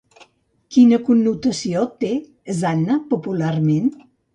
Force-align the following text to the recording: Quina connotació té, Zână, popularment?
Quina 0.77 0.99
connotació 1.11 1.85
té, 2.03 2.13
Zână, 2.65 3.01
popularment? 3.15 3.99